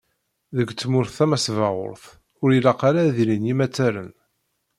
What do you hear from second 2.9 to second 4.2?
ad ilin yimattaren.